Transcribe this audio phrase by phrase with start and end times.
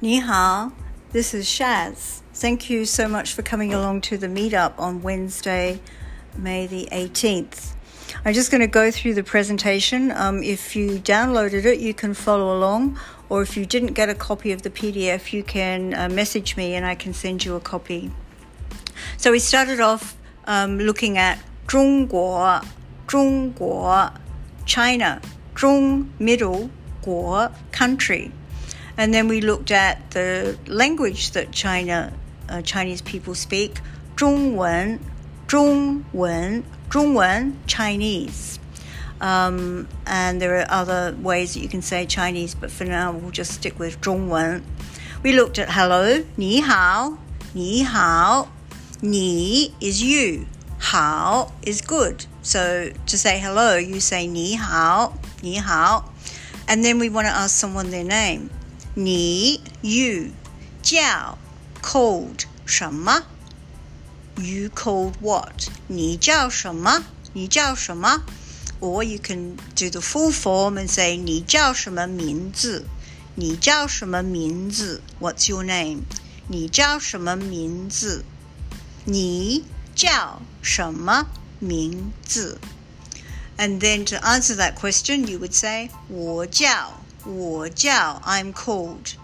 [0.00, 0.72] Ni hao,
[1.12, 2.20] this is Shaz.
[2.34, 5.80] Thank you so much for coming along to the meetup on Wednesday,
[6.36, 7.74] May the 18th.
[8.24, 10.10] I'm just going to go through the presentation.
[10.12, 12.98] Um, if you downloaded it, you can follow along,
[13.28, 16.74] or if you didn't get a copy of the PDF, you can uh, message me
[16.74, 18.10] and I can send you a copy.
[19.16, 20.16] So we started off
[20.46, 22.62] um, looking at 中国,
[23.06, 24.12] 中国,
[24.66, 25.20] China,
[25.54, 26.70] 中 middle,
[27.02, 28.30] 国 country.
[28.96, 32.12] And then we looked at the language that China
[32.48, 33.80] uh, Chinese people speak,
[34.16, 34.98] 中文,
[35.48, 38.58] 中文,中文 Chinese.
[39.20, 43.30] Um, and there are other ways that you can say Chinese, but for now we'll
[43.30, 44.62] just stick with 中文.
[45.22, 47.16] We looked at hello, 你好,
[47.52, 48.48] 你好.
[49.02, 50.46] Ni is you,
[50.78, 52.26] hao is good.
[52.42, 56.12] So to say hello, you say 你好,你好.
[56.68, 58.50] And then we want to ask someone their name.
[58.96, 60.30] 你 you
[60.82, 61.38] 叫
[61.82, 63.22] called 什么
[64.36, 68.22] you called what 你叫什么你叫什么
[68.80, 72.84] or you can do the full form and say 你叫什么名字
[73.34, 76.02] 你叫什么名字 what's your name
[76.48, 78.24] 你叫什么名字
[79.04, 81.26] 你叫什么
[81.60, 82.58] 名字
[83.56, 89.14] and then to answer that question you would say 我叫 我叫 I'm called.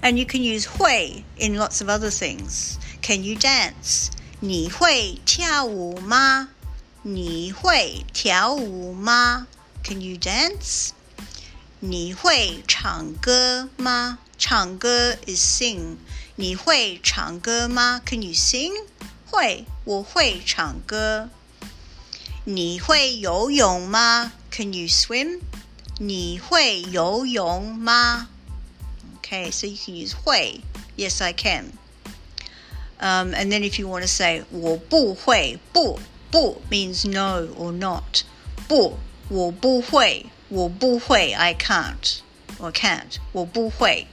[0.00, 2.76] And you can use 会 in lots of other things.
[3.02, 4.10] Can you dance?
[4.40, 6.50] 你会跳舞吗?
[7.02, 9.48] 你会跳舞吗?
[9.82, 10.90] Can you dance?
[11.80, 14.18] 你会唱歌吗？
[14.38, 15.96] 唱歌 is sing。
[16.36, 18.00] 你会唱歌吗？
[18.06, 18.72] Can you sing？
[19.30, 21.30] 会，我会唱歌。
[22.44, 24.32] 你会游泳吗？
[24.50, 25.40] Can you swim？
[25.98, 28.28] 你会游泳吗？
[29.20, 30.60] Okay, so you can use 会。
[30.96, 31.72] Yes, I can.
[33.00, 36.00] Um, and then if you want to say 我不会，不
[36.30, 38.22] 不 means no or not.
[38.66, 40.26] 不，我不会。
[40.48, 42.20] 我不会, I can't
[42.58, 43.18] or can't.
[43.32, 44.06] 我不会.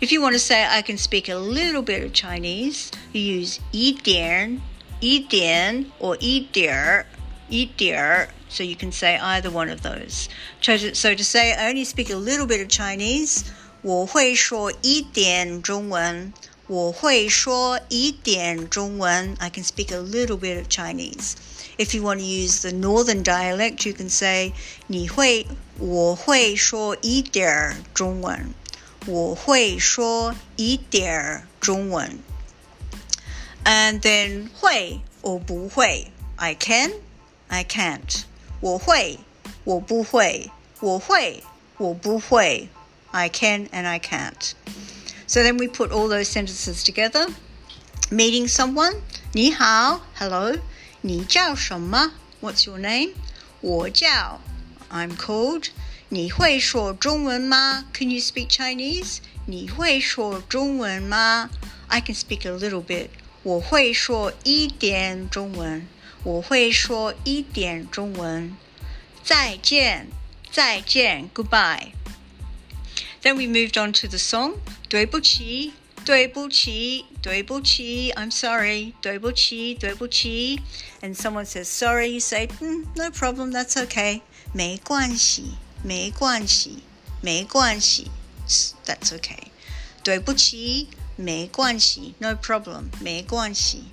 [0.00, 3.58] If you want to say I can speak a little bit of Chinese, you use
[3.72, 4.60] 一点,
[5.00, 7.04] 一点 or 一点,
[7.48, 10.28] 一点 so you can say either one of those.
[10.60, 13.44] So to say I only speak a little bit of Chinese,
[13.82, 16.32] 我会说一点中文。
[16.66, 19.34] 我会说一点中文.
[19.38, 21.32] I can speak a little bit of Chinese.
[21.78, 24.52] If you want to use the northern dialect, you can say
[24.86, 25.46] 你会
[25.78, 28.54] 我会说一点中文。
[29.06, 32.18] 我会说一点中文。
[33.64, 36.92] And then 会 or 不会 I can,
[37.48, 38.22] I can't.
[38.60, 39.18] 我会
[39.64, 41.42] 我不会我会
[41.78, 42.68] 我不会
[43.10, 44.52] I can and I can't.
[45.26, 47.28] So then we put all those sentences together.
[48.10, 48.96] Meeting someone,
[49.32, 50.56] 你好, hello.
[51.02, 52.12] 你叫什么?
[52.40, 53.12] What's your name?
[53.60, 54.40] 我叫
[54.90, 55.68] I'm called.
[56.08, 57.84] 你会说中文吗?
[57.92, 59.18] Can you speak Chinese?
[59.46, 61.50] 你会说中文吗?
[61.88, 63.08] I can speak a little bit.
[63.42, 65.86] 我会说一点中文。
[66.22, 68.54] 我会说一点中文。
[69.22, 70.08] 再见，
[70.50, 71.92] 再见，Goodbye.
[73.22, 74.54] Then we moved on to the song.
[74.88, 75.74] 对不起，
[76.04, 80.60] 对不起， 对不起，I'm sorry，对不起，对不起。
[81.02, 84.22] And someone says sorry, you say, mm, no problem, that's okay.
[84.52, 85.52] 没关系，
[85.82, 86.82] 没关系，
[87.20, 88.10] 没关系，
[88.84, 89.48] that's okay.
[90.02, 93.84] 对不起，没关系，no problem，没关系。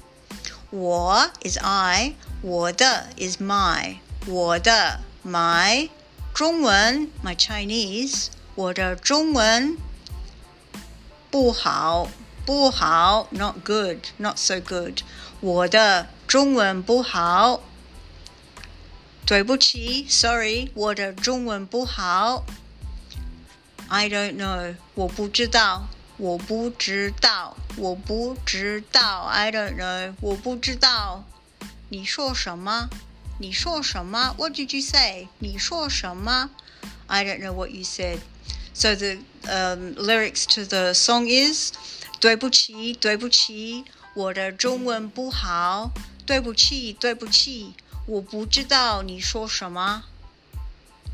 [0.69, 5.89] 我 is I，我的 is my，我的 my
[6.33, 9.77] 中文 my Chinese，我的中文
[11.31, 12.09] 不好
[12.45, 15.01] 不好，not good，not so good，
[15.41, 17.61] 我的中文不好。
[19.25, 22.45] 对不起，sorry，我的中文不好。
[23.89, 25.87] I don't know，我不知道。
[26.17, 31.23] 我不知道，我不知道，I don't know，我不知道。
[31.89, 32.89] 你说什么？
[33.39, 34.33] 你说什么？
[34.35, 35.27] What did you say？
[35.37, 36.49] 你说什么？
[37.05, 38.17] I don't know what you said.
[38.73, 41.71] So the um, lyrics to the song is
[42.19, 45.91] 对不起，对不起，我的中文不好。
[46.25, 47.73] 对不起，对不起，
[48.05, 50.03] 我不知道你说什么。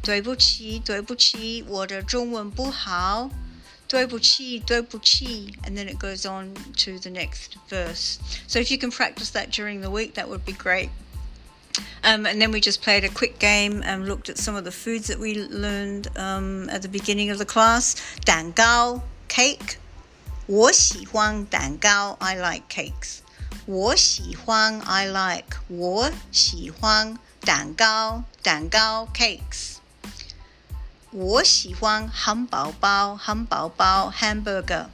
[0.01, 3.29] 对不起，对不起，我的中文不好。
[3.87, 8.17] 对不起，对不起, and then it goes on to the next verse.
[8.47, 10.89] So if you can practice that during the week, that would be great.
[12.03, 14.71] Um, and then we just played a quick game and looked at some of the
[14.71, 17.95] foods that we learned um, at the beginning of the class.
[18.25, 19.77] 蛋糕 cake.
[20.45, 23.19] 我喜欢蛋糕 I like cakes.
[23.65, 25.57] 我喜欢 I like.
[25.69, 29.77] 我喜欢蛋糕蛋糕 cakes.
[31.11, 34.87] 我喜欢汉堡包，汉堡包 hamburger。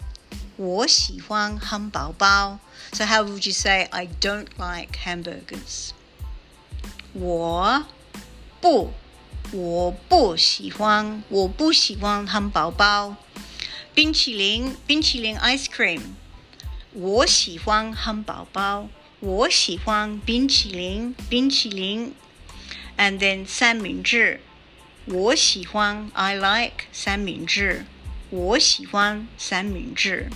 [0.57, 2.59] 我喜欢汉堡包。
[2.93, 5.91] So how would you say I don't like hamburgers？
[7.14, 7.84] 我
[8.60, 8.90] 不，
[9.52, 13.14] 我不喜欢，我不喜欢汉堡包。
[13.94, 16.00] 冰淇淋，冰淇淋 ice cream。
[16.92, 18.88] 我喜欢汉堡包，
[19.20, 22.12] 我喜欢冰淇淋，冰淇淋。
[22.96, 24.40] And then 三明治。
[25.04, 27.84] 我喜欢 I like 三明治。
[28.30, 30.30] 我喜欢三明治。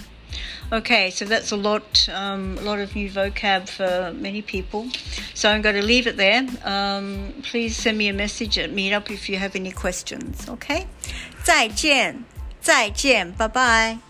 [0.71, 4.87] Okay, so that's a lot, um, a lot of new vocab for many people.
[5.35, 6.47] So I'm going to leave it there.
[6.63, 10.47] Um, please send me a message at Meetup if you have any questions.
[10.49, 10.87] Okay,
[11.43, 12.23] 再见，
[12.61, 14.06] 再见，拜拜。